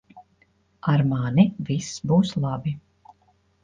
[0.93, 2.79] Ar mani viss būs labi.